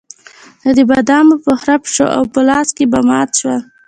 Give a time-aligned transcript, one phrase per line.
[0.61, 3.59] نو د بادامو به خرپ شو او په لاس کې به مات شول.